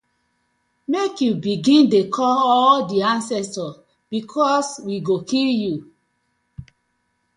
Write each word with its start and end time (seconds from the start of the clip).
Mek 0.91 1.13
yu 1.25 1.31
begin 1.47 1.83
de 1.93 2.01
call 2.15 2.39
all 2.55 2.79
de 2.89 2.97
ancestors 3.15 3.77
because 4.13 4.67
we 4.85 4.95
go 5.07 5.15
kill 5.29 5.51
yu. 5.63 5.73